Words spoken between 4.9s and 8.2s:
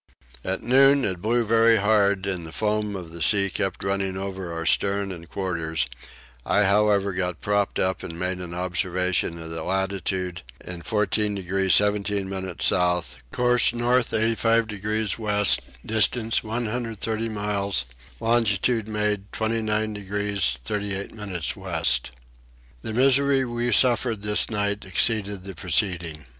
and quarters; I however got propped up and